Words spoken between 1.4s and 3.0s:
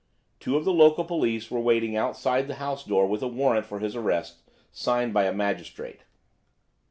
are waiting outside the house